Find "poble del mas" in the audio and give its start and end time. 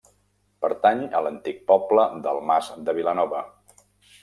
1.73-2.73